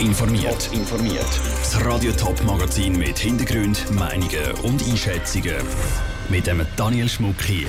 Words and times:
informiert. 0.00 0.70
informiert. 0.72 1.40
Das 1.58 1.84
Radio 1.84 2.12
Top 2.12 2.42
Magazin 2.44 2.96
mit 2.98 3.18
Hintergrund, 3.18 3.90
Meinungen 3.90 4.52
und 4.62 4.82
Einschätzungen 4.82 5.56
mit 6.30 6.46
dem 6.46 6.66
Daniel 6.76 7.08
Schmuck 7.08 7.40
hier. 7.42 7.68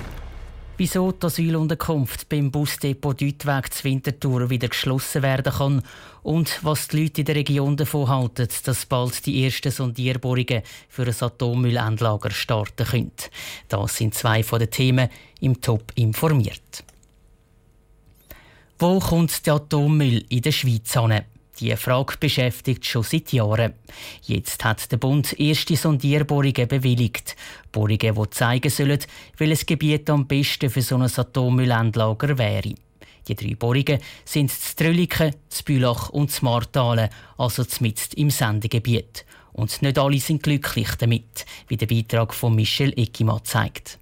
Wieso 0.77 1.11
die 1.11 1.25
Asylunterkunft 1.25 2.29
beim 2.29 2.49
Busdepot 2.49 3.21
Deutweg 3.21 3.73
zu 3.73 3.83
Winterthur 3.83 4.49
wieder 4.49 4.69
geschlossen 4.69 5.21
werden 5.21 5.53
kann 5.53 5.83
und 6.23 6.59
was 6.63 6.87
die 6.87 7.01
Leute 7.03 7.21
in 7.21 7.25
der 7.25 7.35
Region 7.35 7.75
davon 7.75 8.07
halten, 8.07 8.47
dass 8.63 8.85
bald 8.85 9.25
die 9.25 9.43
ersten 9.43 9.71
Sondierbohrungen 9.71 10.63
für 10.87 11.03
ein 11.03 11.15
Atommüllendlager 11.19 12.31
starten 12.31 12.87
können. 12.87 13.11
Das 13.67 13.97
sind 13.97 14.15
zwei 14.15 14.41
von 14.41 14.59
den 14.59 14.71
Themen 14.71 15.09
im 15.41 15.59
Top 15.59 15.91
informiert. 15.95 16.83
Wo 18.79 18.99
kommt 18.99 19.45
der 19.45 19.55
Atommüll 19.55 20.25
in 20.29 20.41
der 20.41 20.51
Schweiz 20.51 20.93
hin? 20.93 21.21
Die 21.61 21.77
Frage 21.77 22.15
beschäftigt 22.19 22.87
schon 22.87 23.03
seit 23.03 23.31
Jahren. 23.33 23.73
Jetzt 24.23 24.65
hat 24.65 24.91
der 24.91 24.97
Bund 24.97 25.39
erste 25.39 25.75
Sondierbohrungen 25.75 26.67
bewilligt. 26.67 27.35
Bohrungen, 27.71 28.15
die 28.15 28.29
zeigen 28.31 28.71
sollen, 28.71 28.99
welches 29.37 29.67
Gebiet 29.67 30.09
am 30.09 30.25
besten 30.25 30.71
für 30.71 30.81
so 30.81 30.95
ein 30.95 31.03
Atommüllendlager 31.03 32.39
wäre. 32.39 32.73
Die 33.27 33.35
drei 33.35 33.53
Bohrungen 33.53 33.99
sind 34.25 34.49
das 34.49 34.75
Trölliken, 34.75 35.35
das 35.49 35.61
Bülach 35.61 36.09
und 36.09 36.31
das 36.31 36.41
Martalen, 36.41 37.09
also 37.37 37.63
mitten 37.79 38.17
im 38.19 38.31
Sendegebiet. 38.31 39.23
Und 39.53 39.83
nicht 39.83 39.99
alle 39.99 40.19
sind 40.19 40.41
glücklich 40.41 40.95
damit, 40.97 41.45
wie 41.67 41.77
der 41.77 41.85
Beitrag 41.85 42.33
von 42.33 42.55
Michel 42.55 42.91
Eckima 42.97 43.43
zeigt. 43.43 43.99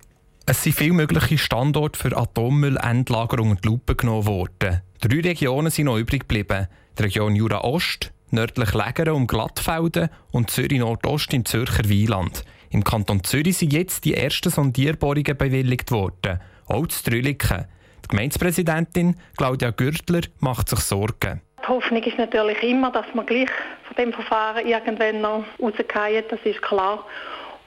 Es 0.52 0.64
sind 0.64 0.74
viele 0.74 0.94
mögliche 0.94 1.38
Standorte 1.38 2.00
für 2.00 2.18
Atommüllendlagerung 2.18 3.62
die 3.62 3.68
Lupe 3.68 3.94
genommen 3.94 4.26
worden. 4.26 4.82
Drei 5.00 5.20
Regionen 5.20 5.70
sind 5.70 5.86
noch 5.86 6.00
übrig 6.00 6.22
geblieben. 6.22 6.68
Die 6.98 7.04
Region 7.04 7.36
Jura 7.36 7.64
Ost, 7.64 8.12
nördlich 8.32 8.74
Lägere 8.74 9.14
um 9.14 9.28
Glattfelden 9.28 10.10
und 10.32 10.50
Zürich 10.50 10.80
Nordost 10.80 11.36
im 11.36 11.46
Zürcher 11.46 11.88
Wieland. 11.88 12.46
Im 12.72 12.84
Kanton 12.84 13.24
Zürich 13.24 13.60
sind 13.60 13.74
jetzt 13.74 14.06
die 14.06 14.16
ersten 14.16 14.50
Sondierbohrungen 14.50 15.38
bewilligt 15.38 15.92
worden, 15.92 16.40
auch 16.66 16.88
zu 16.88 17.12
Trüliken. 17.12 17.66
Die 18.06 18.08
Gemeindepräsidentin 18.08 19.18
Claudia 19.38 19.70
Gürtler 19.70 20.22
macht 20.40 20.70
sich 20.70 20.80
Sorgen. 20.80 21.44
Die 21.62 21.68
Hoffnung 21.68 22.02
ist 22.02 22.18
natürlich 22.18 22.64
immer, 22.64 22.92
dass 22.92 23.06
man 23.14 23.28
gleich 23.28 23.52
von 23.84 23.96
dem 23.98 24.14
Verfahren 24.14 24.66
irgendwann 24.66 25.22
noch 25.22 25.46
rausgehen, 25.62 26.24
das 26.28 26.40
ist 26.44 26.60
klar. 26.64 27.06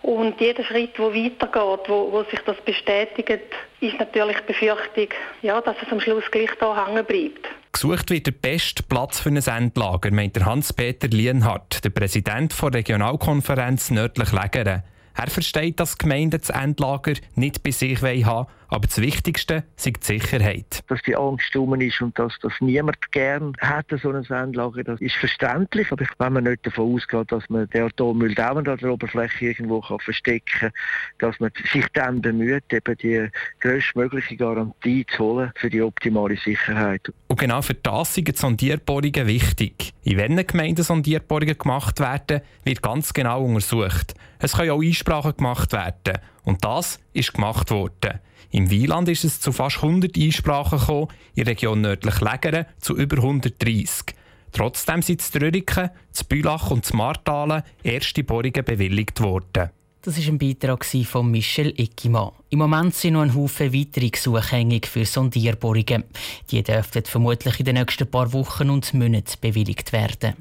Und 0.02 0.40
jeder 0.40 0.64
Schritt, 0.64 0.98
der 0.98 1.14
weitergeht, 1.14 1.88
wo, 1.88 2.10
wo 2.10 2.24
sich 2.24 2.40
das 2.40 2.56
bestätigt, 2.64 3.40
ist 3.80 3.98
natürlich 3.98 4.36
die 4.38 4.52
Befürchtung, 4.52 5.08
ja, 5.42 5.60
dass 5.60 5.76
es 5.84 5.92
am 5.92 6.00
Schluss 6.00 6.24
gleich 6.30 6.50
da 6.58 6.86
hängen 6.86 7.04
bleibt. 7.04 7.48
Gesucht 7.70 8.10
wird 8.10 8.26
der 8.26 8.32
beste 8.32 8.82
Platz 8.82 9.20
für 9.20 9.30
ein 9.30 9.36
Endlager, 9.36 10.10
meint 10.10 10.44
Hans-Peter 10.44 11.08
Lienhardt, 11.08 11.84
der 11.84 11.90
Präsident 11.90 12.54
der 12.60 12.74
Regionalkonferenz 12.74 13.90
Nördlich 13.90 14.32
Lägere. 14.32 14.82
Er 15.14 15.26
versteht, 15.28 15.78
dass 15.78 15.98
Gemeinden 15.98 16.40
das 16.40 16.50
Endlager 16.50 17.12
nicht 17.34 17.62
bei 17.62 17.70
sich 17.70 18.02
haben 18.02 18.26
wollen, 18.26 18.46
aber 18.72 18.86
das 18.86 19.02
Wichtigste 19.02 19.64
ist 19.76 19.86
die 19.86 19.92
Sicherheit. 20.00 20.82
Dass 20.88 21.02
die 21.02 21.14
Angst 21.14 21.54
um 21.54 21.78
ist 21.78 22.00
und 22.00 22.18
dass 22.18 22.32
das 22.40 22.54
niemand 22.60 23.12
gern 23.12 23.52
hat, 23.60 23.86
so 24.02 24.10
ein 24.10 24.24
Endlager, 24.24 24.82
das 24.82 24.98
ist 24.98 25.14
verständlich. 25.16 25.92
Aber 25.92 26.06
wenn 26.18 26.32
man 26.32 26.44
nicht 26.44 26.66
davon 26.66 26.94
ausgeht, 26.94 27.30
dass 27.30 27.48
man 27.50 27.68
den 27.68 27.82
Atommüll 27.82 28.34
dauernd 28.34 28.68
an 28.68 28.78
der 28.78 28.92
Oberfläche 28.92 29.44
irgendwo 29.44 29.82
kann 29.82 29.98
verstecken 29.98 30.58
kann, 30.58 30.70
dass 31.18 31.38
man 31.38 31.50
sich 31.70 31.84
dann 31.92 32.22
bemüht, 32.22 32.64
eben 32.72 32.96
die 32.96 33.28
größtmögliche 33.60 34.36
Garantie 34.36 35.04
zu 35.14 35.22
holen 35.22 35.52
für 35.56 35.68
die 35.68 35.82
optimale 35.82 36.38
Sicherheit. 36.38 37.12
Und 37.28 37.38
genau 37.38 37.60
für 37.60 37.74
das 37.74 38.14
sind 38.14 38.34
Sondierbohrungen 38.34 39.26
wichtig. 39.26 39.92
In 40.02 40.16
welchen 40.16 40.46
Gemeinden 40.46 40.82
Sondierbohrungen 40.82 41.58
gemacht 41.58 42.00
werden, 42.00 42.40
wird 42.64 42.80
ganz 42.80 43.12
genau 43.12 43.44
untersucht. 43.44 44.14
Es 44.38 44.54
können 44.54 44.70
auch 44.70 44.82
Einsprachen 44.82 45.36
gemacht 45.36 45.72
werden. 45.74 46.18
Und 46.44 46.64
das 46.64 46.98
ist 47.12 47.34
gemacht 47.34 47.70
worden. 47.70 48.20
Im 48.50 48.70
Wieland 48.70 49.08
ist 49.08 49.24
es 49.24 49.40
zu 49.40 49.52
fast 49.52 49.76
100 49.76 50.16
Einsprachen 50.16 50.78
gekommen, 50.78 51.08
in 51.34 51.44
der 51.44 51.52
Region 51.52 51.80
nördlich 51.80 52.20
Lägere 52.20 52.66
zu 52.80 52.96
über 52.96 53.16
130. 53.16 54.14
Trotzdem 54.52 55.00
sind 55.00 55.22
zu 55.22 55.40
Rüriken, 55.40 55.90
zu 56.10 56.26
Bülach 56.26 56.70
und 56.70 56.84
zu 56.84 56.94
Martalen 56.94 57.62
erste 57.82 58.22
Bohrungen 58.22 58.64
bewilligt 58.64 59.20
worden. 59.20 59.70
Das 60.02 60.18
war 60.18 60.32
ein 60.32 60.38
Beitrag 60.38 60.84
von 60.84 61.30
Michel 61.30 61.72
Eckimann. 61.78 62.32
Im 62.50 62.58
Moment 62.58 62.94
sind 62.94 63.14
noch 63.14 63.22
ein 63.22 63.34
Haufen 63.34 63.72
weitere 63.72 64.10
Gesuche 64.10 64.50
hängig 64.50 64.86
für 64.86 65.06
Sondierbohrungen. 65.06 66.04
Die 66.50 66.62
dürften 66.62 67.04
vermutlich 67.04 67.60
in 67.60 67.66
den 67.66 67.76
nächsten 67.76 68.10
paar 68.10 68.32
Wochen 68.32 68.68
und 68.68 68.92
Monaten 68.94 69.36
bewilligt 69.40 69.92
werden. 69.92 70.34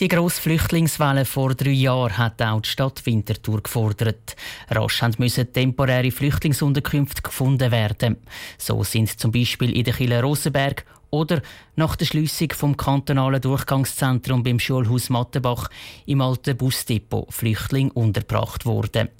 Die 0.00 0.08
grosse 0.08 0.40
Flüchtlingswelle 0.40 1.26
vor 1.26 1.54
drei 1.54 1.70
Jahren 1.70 2.16
hat 2.16 2.40
auch 2.40 2.62
die 2.62 2.68
Stadt 2.68 3.04
Winterthur 3.04 3.62
gefordert. 3.62 4.36
Rasch 4.70 5.02
müssen 5.18 5.52
temporäre 5.52 6.10
Flüchtlingsunterkünfte 6.10 7.20
gefunden 7.22 7.70
werden. 7.70 8.16
So 8.56 8.82
sind 8.84 9.20
zum 9.20 9.32
Beispiel 9.32 9.76
in 9.76 9.84
der 9.84 9.94
Kille 9.94 10.22
Rosenberg 10.22 10.86
oder 11.10 11.42
nach 11.76 11.94
der 11.94 12.06
Schliessung 12.06 12.52
vom 12.52 12.76
kantonalen 12.76 13.40
Durchgangszentrum 13.40 14.42
beim 14.42 14.58
Schulhaus 14.58 15.10
Mattenbach 15.10 15.68
im 16.06 16.22
alten 16.22 16.56
Busdepot 16.56 17.32
Flüchtlinge 17.32 17.92
untergebracht 17.92 18.64
worden. 18.64 19.10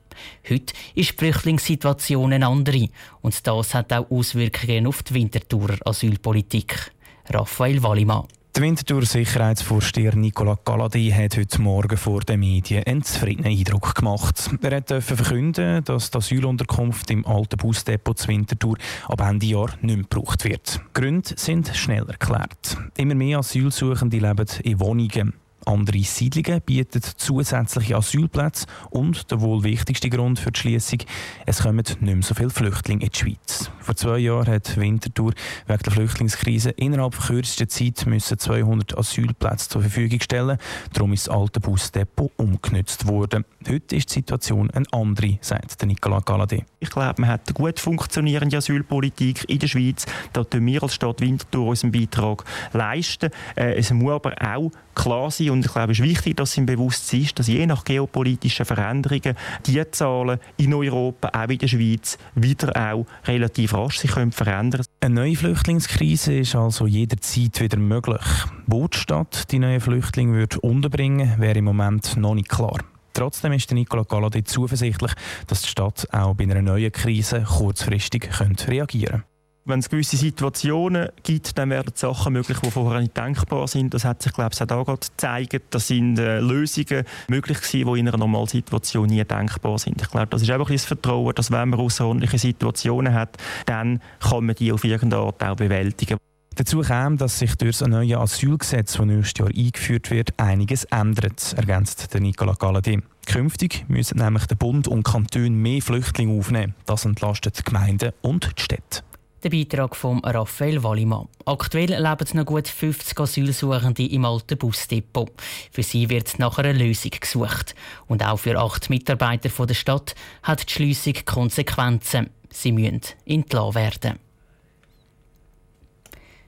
Heute 0.49 0.73
ist 0.95 1.13
die 1.13 1.17
Flüchtlingssituation 1.19 2.33
eine 2.33 2.47
andere 2.47 2.89
und 3.21 3.47
das 3.47 3.75
hat 3.75 3.93
auch 3.93 4.11
Auswirkungen 4.11 4.87
auf 4.87 5.03
die 5.03 5.15
Winterthurer 5.15 5.77
Asylpolitik. 5.85 6.93
Raphael 7.29 7.83
Wallimann. 7.83 8.27
Der 8.55 8.65
Winterthur 8.65 9.07
Sicherheitsvorsteher 9.07 10.15
Nicola 10.15 10.59
Galladay 10.63 11.11
hat 11.11 11.39
heute 11.39 11.63
Morgen 11.63 11.97
vor 11.97 12.21
den 12.21 12.41
Medien 12.41 12.85
einen 12.85 13.03
zufriedenen 13.03 13.51
Eindruck 13.51 13.95
gemacht. 13.95 14.51
Er 14.61 14.77
hat 14.77 14.91
verkünden, 15.03 15.83
dass 15.85 16.11
die 16.11 16.19
Asylunterkunft 16.19 17.11
im 17.11 17.27
alten 17.27 17.57
Busdepot 17.57 18.19
zu 18.19 18.29
Winterthur 18.29 18.77
ab 19.09 19.23
Ende 19.23 19.47
Jahr 19.47 19.71
nicht 19.81 19.97
mehr 19.97 19.97
gebraucht 19.97 20.45
wird. 20.45 20.77
Die 20.77 21.01
Gründe 21.01 21.31
sind 21.35 21.75
schnell 21.75 22.07
erklärt. 22.07 22.77
Immer 22.99 23.15
mehr 23.15 23.39
Asylsuchende 23.39 24.19
leben 24.19 24.47
in 24.65 24.81
Wohnungen. 24.81 25.33
Andere 25.67 26.01
Siedlungen 26.01 26.61
bieten 26.61 27.03
zusätzliche 27.17 27.97
Asylplätze 27.97 28.67
und 28.91 29.31
der 29.31 29.41
wohl 29.41 29.63
wichtigste 29.63 30.11
Grund 30.11 30.39
für 30.39 30.53
die 30.53 30.61
Schließung, 30.61 31.01
es 31.47 31.63
kommen 31.63 31.77
nicht 31.77 32.03
mehr 32.03 32.23
so 32.23 32.35
viele 32.35 32.51
Flüchtlinge 32.51 33.05
in 33.05 33.11
die 33.11 33.19
Schweiz. 33.19 33.71
Vor 33.81 33.97
zwei 33.97 34.19
Jahren 34.19 34.47
hat 34.47 34.77
Winterthur 34.77 35.33
wegen 35.67 35.83
der 35.83 35.93
Flüchtlingskrise 35.93 36.71
innerhalb 36.71 37.19
kürzester 37.19 37.69
Zeit 37.69 38.07
müssen 38.07 38.39
200 38.39 38.97
Asylplätze 38.97 39.69
zur 39.69 39.83
Verfügung 39.83 40.21
stellen. 40.21 40.59
Darum 40.93 41.13
ist 41.13 41.29
das 41.29 41.35
alte 41.35 41.61
Busdepot 41.61 42.33
umgenutzt 42.37 43.07
worden. 43.07 43.45
Heute 43.69 43.97
ist 43.97 44.11
die 44.11 44.15
Situation 44.15 44.71
eine 44.71 44.87
andere, 44.93 45.39
sagt 45.41 45.85
Nicolas 45.85 46.25
Galladay. 46.25 46.65
Ich 46.81 46.91
glaube, 46.91 47.21
man 47.21 47.31
hat 47.31 47.49
eine 47.49 47.55
gut 47.55 47.79
funktionierende 47.79 48.57
Asylpolitik 48.57 49.45
in 49.49 49.59
der 49.59 49.69
Schweiz. 49.69 50.07
Da 50.33 50.45
tun 50.45 50.67
wir 50.67 50.83
als 50.83 50.95
Stadt 50.95 51.21
Winterthur 51.21 51.69
unseren 51.69 51.93
Beitrag 51.93 52.45
leisten. 52.73 53.31
Äh, 53.57 53.75
es 53.75 53.93
muss 53.93 54.13
aber 54.13 54.35
auch 54.41 54.71
klar 54.95 55.31
sein, 55.31 55.51
und 55.53 55.65
ich 55.65 55.73
glaube, 55.73 55.93
es 55.93 55.99
ist 55.99 56.05
wichtig, 56.05 56.37
dass 56.37 56.57
im 56.57 56.67
Bewusstsein 56.67 57.21
ist, 57.21 57.39
dass 57.39 57.47
je 57.47 57.67
nach 57.67 57.85
geopolitischen 57.85 58.67
Veränderungen 58.67 59.37
die 59.67 59.83
Zahlen 59.91 60.41
in 60.57 60.75
Europa, 60.75 61.31
auch 61.33 61.49
in 61.49 61.59
der 61.59 61.69
Schweiz, 61.69 62.19
wieder 62.35 62.75
auch 62.77 63.07
relativ 63.27 63.75
rasch 63.75 63.99
sich 63.99 64.13
können 64.13 64.33
verändern 64.33 64.85
Eine 65.01 65.15
neue 65.15 65.37
Flüchtlingskrise 65.37 66.39
ist 66.39 66.55
also 66.55 66.87
jederzeit 66.87 67.61
wieder 67.61 67.79
möglich. 67.79 68.23
Wo 68.67 68.89
die 68.89 68.99
Stadt 68.99 69.51
die 69.53 69.59
neuen 69.59 69.81
Flüchtlinge 69.81 70.39
wird 70.39 70.57
unterbringen 70.57 71.35
wäre 71.39 71.59
im 71.59 71.67
Moment 71.67 72.17
noch 72.17 72.35
nicht 72.35 72.49
klar. 72.49 72.79
Trotzdem 73.13 73.53
ist 73.53 73.71
Nicola 73.71 74.05
Galladay 74.05 74.43
zuversichtlich, 74.45 75.13
dass 75.47 75.63
die 75.63 75.69
Stadt 75.69 76.09
auch 76.13 76.35
bei 76.35 76.45
einer 76.45 76.63
neuen 76.63 76.93
Krise 76.93 77.43
kurzfristig 77.43 78.31
reagieren 78.67 79.11
könnte. 79.11 79.32
Wenn 79.65 79.79
es 79.79 79.89
gewisse 79.89 80.17
Situationen 80.17 81.11
gibt, 81.23 81.57
dann 81.57 81.71
werden 81.71 81.93
Sachen 81.95 82.33
möglich, 82.33 82.59
die 82.59 82.71
vorher 82.73 83.01
nicht 83.01 83.17
denkbar 83.17 83.69
sind. 83.69 83.95
Das 83.95 84.05
hat 84.05 84.21
sich, 84.21 84.33
glaube 84.33 84.51
ich, 84.53 84.61
auch 84.61 84.67
da 84.67 84.83
gerade 84.83 84.99
gezeigt. 84.99 85.63
Das 85.71 85.87
sind 85.87 86.19
äh, 86.19 86.41
Lösungen 86.41 87.05
möglich 87.29 87.61
gewesen, 87.61 87.93
die 87.95 88.01
in 88.01 88.09
einer 88.09 88.19
normalen 88.19 88.49
Situation 88.49 89.07
nie 89.07 89.23
denkbar 89.23 89.79
sind. 89.79 90.03
Ich 90.03 90.11
glaube, 90.11 90.27
das 90.27 90.43
ist 90.43 90.51
einfach 90.51 90.69
ein 90.69 90.79
Vertrauen, 90.79 91.33
dass 91.37 91.53
wenn 91.53 91.69
man 91.69 91.79
außerordentliche 91.79 92.39
Situationen 92.39 93.15
hat, 93.15 93.37
dann 93.67 94.01
kann 94.19 94.47
man 94.47 94.57
die 94.57 94.73
auf 94.73 94.83
irgendeine 94.83 95.23
Art 95.23 95.41
auch 95.45 95.55
bewältigen. 95.55 96.19
Dazu 96.57 96.81
kam, 96.81 97.17
dass 97.17 97.39
sich 97.39 97.55
durch 97.55 97.79
das 97.79 97.89
neue 97.89 98.19
Asylgesetz, 98.19 98.95
das 98.95 99.07
nächstes 99.07 99.39
Jahr 99.39 99.49
eingeführt 99.49 100.11
wird, 100.11 100.39
einiges 100.39 100.85
ändert, 100.85 101.55
ergänzt 101.57 102.13
Nicola 102.19 102.55
Galladay. 102.55 103.01
Künftig 103.27 103.85
müssen 103.87 104.19
nämlich 104.19 104.47
der 104.47 104.57
Bund 104.57 104.89
und 104.89 105.05
Kanton 105.05 105.55
mehr 105.55 105.81
Flüchtlinge 105.81 106.37
aufnehmen. 106.37 106.75
Das 106.85 107.05
entlastet 107.05 107.61
die 107.61 107.63
Gemeinden 107.63 108.11
und 108.23 108.59
die 108.59 108.63
Städte. 108.63 109.03
Der 109.43 109.51
Beitrag 109.51 109.97
von 109.97 110.21
Raphael 110.21 110.85
Wallimann. 110.85 111.27
Aktuell 111.47 112.01
leben 112.01 112.27
noch 112.35 112.47
gut 112.47 112.69
50 112.69 113.19
Asylsuchende 113.19 114.07
im 114.07 114.25
alten 114.25 114.57
Busdepot. 114.57 115.33
Für 115.73 115.83
sie 115.83 116.09
wird 116.09 116.39
nach 116.39 116.59
einer 116.59 116.73
Lösung 116.73 117.11
gesucht. 117.19 117.75
Und 118.07 118.25
auch 118.25 118.37
für 118.37 118.57
acht 118.57 118.89
Mitarbeiter 118.89 119.49
der 119.67 119.75
Stadt 119.75 120.15
hat 120.45 120.69
die 120.69 120.73
Schliessung 120.73 121.15
Konsequenzen. 121.25 122.31
Sie 122.51 122.71
müssen 122.71 123.01
entlassen 123.27 123.75
werden. 123.75 124.19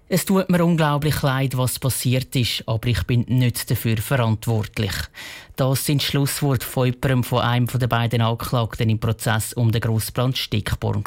Es 0.07 0.25
tut 0.25 0.49
mir 0.49 0.65
unglaublich 0.65 1.23
leid, 1.23 1.57
was 1.57 1.81
passiert 1.81 2.37
ist, 2.37 2.63
aber 2.69 2.87
ich 2.89 3.03
bin 3.05 3.25
nicht 3.27 3.69
dafür 3.69 3.97
verantwortlich. 3.97 4.93
Das 5.57 5.87
sind 5.87 6.03
Schlussworte 6.03 6.65
von 6.65 6.87
jemandem 6.87 7.25
von 7.25 7.41
einem 7.41 7.67
der 7.67 7.87
beiden 7.89 8.21
Anklagten 8.21 8.91
im 8.91 9.01
Prozess 9.01 9.55
um 9.55 9.73
den 9.73 9.81
Grossbrand 9.81 10.39
Stickborn. 10.39 11.03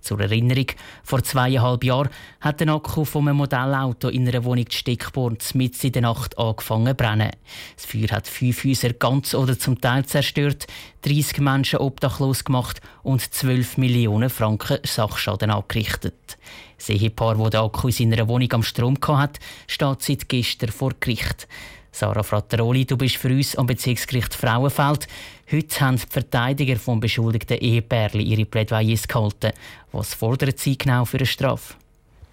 Zur 0.00 0.20
Erinnerung, 0.20 0.66
vor 1.02 1.22
zweieinhalb 1.22 1.84
Jahren 1.84 2.08
hat 2.40 2.60
der 2.60 2.68
Akku 2.68 3.04
von 3.04 3.28
einem 3.28 3.38
Modellauto 3.38 4.08
in 4.08 4.28
einer 4.28 4.44
Wohnung 4.44 4.66
Stickborn 4.70 5.38
mitten 5.54 5.86
in 5.86 5.92
der 5.92 6.02
Nacht 6.02 6.38
angefangen 6.38 6.88
zu 6.88 6.94
brennen. 6.94 7.30
Das 7.76 7.86
Feuer 7.86 8.10
hat 8.10 8.28
fünf 8.28 8.64
Häuser 8.64 8.92
ganz 8.92 9.34
oder 9.34 9.58
zum 9.58 9.80
Teil 9.80 10.04
zerstört, 10.04 10.66
30 11.02 11.38
Menschen 11.38 11.78
obdachlos 11.78 12.44
gemacht 12.44 12.80
und 13.02 13.22
12 13.22 13.78
Millionen 13.78 14.30
Franken 14.30 14.78
Sachschaden 14.84 15.50
angerichtet. 15.50 16.38
Das 16.76 16.88
Ehepaar, 16.90 17.34
das 17.36 17.50
den 17.50 17.60
Akku 17.60 17.88
in 17.88 17.92
seiner 17.92 18.28
Wohnung 18.28 18.52
am 18.52 18.62
Strom 18.62 18.96
hatte, 19.06 19.40
steht 19.66 20.02
seit 20.02 20.28
gestern 20.28 20.70
vor 20.70 20.92
Gericht. 21.00 21.48
Sarah 21.90 22.22
Frattaroli, 22.22 22.84
du 22.84 22.96
bist 22.96 23.16
für 23.16 23.28
uns 23.28 23.56
am 23.56 23.66
Bezirksgericht 23.66 24.34
Frauenfeld. 24.34 25.08
Heute 25.50 25.80
haben 25.80 25.96
die 25.96 26.06
Verteidiger 26.08 26.76
vom 26.76 27.00
beschuldigten 27.00 27.58
Ehepärli 27.58 28.22
ihre 28.22 28.44
Plädoyers 28.44 29.08
gehalten. 29.08 29.52
Was 29.92 30.14
fordert 30.14 30.58
sie 30.58 30.76
genau 30.76 31.04
für 31.04 31.18
eine 31.18 31.26
Strafe? 31.26 31.74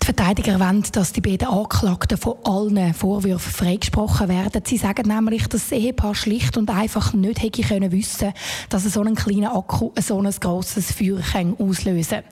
Die 0.06 0.14
Verteidiger 0.14 0.60
wollen, 0.60 0.84
dass 0.92 1.14
die 1.14 1.22
beiden 1.22 1.48
Anklagten 1.48 2.20
von 2.20 2.36
allen 2.44 2.94
Vorwürfen 2.94 3.52
freigesprochen 3.52 4.30
werden. 4.30 4.62
Sie 4.64 4.78
sagen 4.78 5.08
nämlich, 5.08 5.48
dass 5.48 5.70
das 5.70 5.72
Ehepaar 5.72 6.14
schlicht 6.14 6.58
und 6.58 6.70
einfach 6.70 7.14
nicht 7.14 7.42
hätte 7.42 7.64
können 7.64 7.92
wissen, 7.92 8.32
dass 8.70 8.84
so 8.84 9.02
ein 9.02 9.16
kleiner 9.16 9.56
Akku 9.56 9.90
so 10.00 10.22
ein 10.22 10.30
grosses 10.40 10.92
Feuer 10.92 11.22
auslösen 11.58 12.22
kann. 12.22 12.24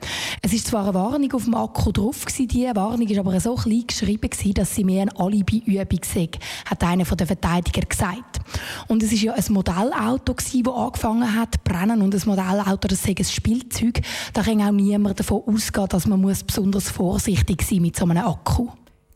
Es 0.43 0.53
ist 0.53 0.67
zwar 0.67 0.83
eine 0.83 0.93
Warnung 0.93 1.33
auf 1.33 1.45
dem 1.45 1.55
Akku 1.55 1.91
drauf, 1.91 2.25
die 2.37 2.69
Warnung 2.75 3.07
ist 3.07 3.17
aber 3.17 3.39
so 3.39 3.55
klein 3.55 3.85
geschrieben, 3.87 4.29
dass 4.53 4.75
sie 4.75 4.83
mehr 4.83 5.01
eine 5.01 5.19
Alibi-Übung 5.19 6.01
sei, 6.03 6.29
hat 6.69 6.83
einer 6.83 7.05
der 7.05 7.25
Verteidiger 7.25 7.81
gesagt. 7.81 8.39
Und 8.87 9.01
es 9.01 9.11
ist 9.11 9.23
ja 9.23 9.33
ein 9.33 9.43
Modellauto, 9.49 10.33
das 10.33 10.53
angefangen 10.53 11.35
hat 11.35 11.55
zu 11.55 11.59
brennen. 11.63 12.03
Und 12.03 12.13
ein 12.13 12.21
Modellauto, 12.25 12.87
das 12.87 13.01
sei 13.01 13.15
ein 13.17 13.25
Spielzeug. 13.25 14.01
Da 14.33 14.43
kann 14.43 14.61
auch 14.61 14.71
niemand 14.71 15.19
davon 15.19 15.41
ausgehen, 15.47 15.87
dass 15.87 16.05
man 16.05 16.21
besonders 16.21 16.91
vorsichtig 16.91 17.62
sein 17.63 17.81
mit 17.81 17.95
so 17.95 18.05
einem 18.05 18.25
Akku. 18.25 18.69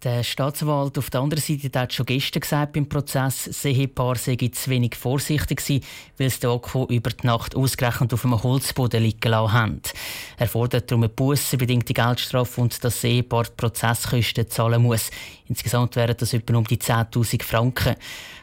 Der 0.03 0.23
Staatsanwalt 0.23 0.97
auf 0.99 1.09
der 1.09 1.21
anderen 1.21 1.41
Seite 1.43 1.79
hat 1.79 1.91
schon 1.91 2.05
gestern 2.05 2.41
gesagt 2.41 2.73
beim 2.73 2.87
Prozess, 2.87 3.45
das 3.45 3.65
Ehepaar 3.65 4.15
sei 4.15 4.35
zu 4.35 4.69
wenig 4.69 4.95
vorsichtig 4.95 5.57
gewesen, 5.57 5.83
weil 6.19 6.29
sie 6.29 6.39
den 6.41 6.51
Akku 6.51 6.85
über 6.85 7.09
die 7.09 7.25
Nacht 7.25 7.55
ausgerechnet 7.55 8.13
auf 8.13 8.23
einem 8.23 8.41
Holzboden 8.41 9.01
liegen 9.01 9.31
lassen 9.31 9.53
haben. 9.53 9.81
Er 10.37 10.47
fordert 10.47 10.91
darum 10.91 11.03
eine 11.03 11.09
bussenbedingte 11.09 11.93
Geldstrafe 11.93 12.61
und 12.61 12.73
dass 12.73 12.79
das 12.79 13.03
Ehepaar 13.03 13.45
die 13.45 13.51
Prozesskosten 13.57 14.47
zahlen 14.47 14.83
muss. 14.83 15.09
Insgesamt 15.49 15.95
wären 15.95 16.15
das 16.17 16.33
etwa 16.33 16.57
um 16.57 16.65
die 16.65 16.77
10'000 16.77 17.43
Franken. 17.43 17.95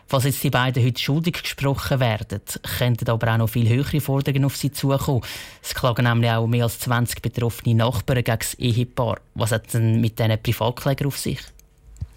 Falls 0.06 0.24
jetzt 0.24 0.42
die 0.44 0.50
beiden 0.50 0.84
heute 0.84 1.00
schuldig 1.00 1.42
gesprochen 1.42 1.98
werden, 2.00 2.40
könnten 2.78 3.08
aber 3.08 3.32
auch 3.32 3.38
noch 3.38 3.48
viel 3.48 3.68
höhere 3.68 4.00
Forderungen 4.00 4.44
auf 4.44 4.56
sie 4.56 4.70
zukommen. 4.70 5.22
Es 5.62 5.74
klagen 5.74 6.04
nämlich 6.04 6.30
auch 6.30 6.46
mehr 6.46 6.64
als 6.64 6.78
20 6.80 7.22
betroffene 7.22 7.74
Nachbarn 7.74 8.22
gegen 8.22 8.38
das 8.38 8.54
Ehepaar. 8.54 9.18
Was 9.34 9.52
hat 9.52 9.72
denn 9.72 10.00
mit 10.00 10.18
diesen 10.18 10.42
Privatklägern 10.42 11.08
auf 11.08 11.18
sich? 11.18 11.40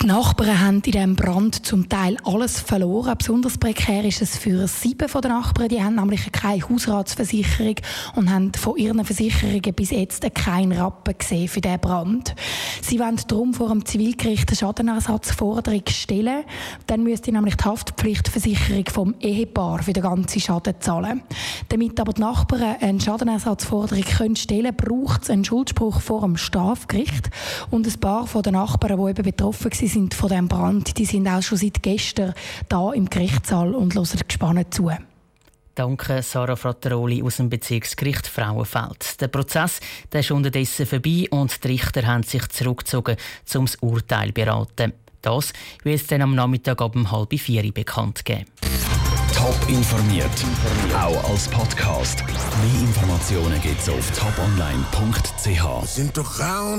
Die 0.03 0.05
Nachbarn 0.05 0.61
haben 0.61 0.75
in 0.75 0.81
diesem 0.91 1.15
Brand 1.15 1.65
zum 1.65 1.89
Teil 1.89 2.17
alles 2.23 2.59
verloren. 2.59 3.15
Besonders 3.17 3.57
prekär 3.57 4.05
ist 4.05 4.21
es 4.21 4.37
für 4.37 4.67
sieben 4.67 5.09
von 5.09 5.21
den 5.23 5.31
Nachbarn. 5.31 5.69
Die 5.69 5.81
haben 5.81 5.95
nämlich 5.95 6.31
keine 6.31 6.61
Hausratsversicherung 6.69 7.75
und 8.15 8.31
haben 8.31 8.53
von 8.53 8.77
ihren 8.77 9.03
Versicherungen 9.03 9.73
bis 9.73 9.89
jetzt 9.89 10.23
keinen 10.35 10.73
Rappen 10.73 11.17
gesehen 11.17 11.47
für 11.47 11.61
diesen 11.61 11.79
Brand. 11.79 12.35
Sie 12.83 12.99
wollen 12.99 13.19
darum 13.27 13.55
vor 13.55 13.69
dem 13.69 13.85
Zivilgericht 13.85 14.47
eine 14.47 14.55
Schadenersatzforderung 14.55 15.83
stellen. 15.89 16.43
Dann 16.85 17.01
müsste 17.01 17.31
nämlich 17.31 17.55
die 17.55 17.65
Haftpflichtversicherung 17.65 18.85
vom 18.85 19.15
Ehepaar 19.19 19.81
für 19.81 19.93
den 19.93 20.03
ganzen 20.03 20.39
Schaden 20.39 20.75
zahlen. 20.79 21.23
Damit 21.69 21.99
aber 21.99 22.13
die 22.13 22.21
Nachbarn 22.21 22.75
eine 22.81 23.01
Schadenersatzforderung 23.01 24.03
können 24.03 24.35
stellen 24.35 24.75
braucht 24.75 25.23
es 25.23 25.31
einen 25.31 25.43
Schuldspruch 25.43 26.01
vor 26.01 26.21
dem 26.21 26.37
Strafgericht. 26.37 27.31
Und 27.71 27.87
ein 27.87 27.99
paar 27.99 28.27
von 28.27 28.43
den 28.43 28.53
Nachbarn, 28.53 29.03
die 29.03 29.09
eben 29.09 29.23
betroffen 29.23 29.71
waren, 29.71 29.86
sind 29.87 30.13
von 30.13 30.29
diesem 30.29 30.47
Brand, 30.47 30.97
die 30.97 31.05
sind 31.05 31.27
auch 31.27 31.41
schon 31.41 31.57
seit 31.57 31.81
gestern 31.83 32.33
da 32.69 32.91
im 32.93 33.09
Gerichtssaal 33.09 33.73
und 33.75 33.95
hören 33.95 34.21
gespannt 34.27 34.73
zu. 34.73 34.91
Danke, 35.77 36.23
Sarah 36.23 36.55
Frattaroli 36.55 37.21
aus 37.21 37.37
dem 37.37 37.49
Bezirksgericht 37.49 38.25
Frauenfeld. 38.25 39.21
Der 39.21 39.27
Prozess 39.27 39.79
der 40.11 40.21
ist 40.21 40.31
unterdessen 40.31 40.87
vorbei 40.87 41.27
und 41.29 41.63
die 41.63 41.67
Richter 41.67 42.07
haben 42.07 42.23
sich 42.23 42.47
zurückgezogen, 42.47 43.15
um 43.53 43.65
das 43.65 43.75
Urteil 43.75 44.29
zu 44.29 44.33
beraten. 44.33 44.93
Das 45.21 45.53
wird 45.83 46.01
es 46.01 46.07
dann 46.07 46.23
am 46.23 46.33
Nachmittag 46.33 46.81
ab 46.81 46.95
um 46.95 47.11
halb 47.11 47.37
vier 47.39 47.71
bekannt 47.71 48.25
geben. 48.25 48.45
Top 49.35 49.69
informiert, 49.69 50.31
auch 50.95 51.29
als 51.29 51.47
Podcast. 51.47 52.23
Mehr 52.25 52.81
Informationen 52.81 53.61
gibt 53.61 53.79
es 53.79 53.87
auf 53.87 54.09
toponline.ch. 54.17 55.61